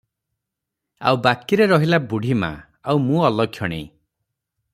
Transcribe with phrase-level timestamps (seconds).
[1.11, 2.51] ଆଉ ବାକିରେ ରହିଲା ବଢ଼ୀମା,
[2.95, 3.83] ଆଉ ମୁଁ ଅଲକ୍ଷଣୀ।